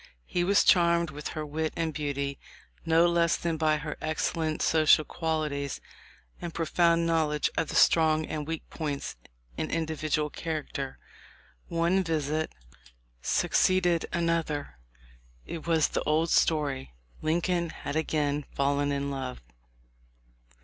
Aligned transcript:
He 0.25 0.43
was 0.43 0.63
charmed 0.63 1.11
with 1.11 1.27
her 1.37 1.45
wit 1.45 1.73
and 1.75 1.93
beauty, 1.93 2.39
no 2.87 3.05
less 3.07 3.37
than 3.37 3.55
by 3.57 3.77
her 3.77 3.97
excellent 4.01 4.63
social 4.63 5.05
qualities 5.05 5.79
and 6.41 6.55
profound 6.55 7.05
knowledge 7.05 7.51
of 7.55 7.67
the 7.67 7.75
strong 7.75 8.25
and 8.25 8.47
weak 8.47 8.67
points 8.71 9.15
in 9.57 9.69
individual 9.69 10.31
character. 10.31 10.97
One 11.67 12.03
visit 12.03 12.51
suc 13.21 13.51
ceeded 13.51 14.05
another. 14.11 14.79
It 15.45 15.67
was 15.67 15.89
the 15.89 16.01
old 16.01 16.31
story. 16.31 16.95
Lincoln 17.21 17.69
had 17.69 17.95
again 17.95 18.45
fallen 18.55 18.91
in 18.91 19.11
love. 19.11 19.39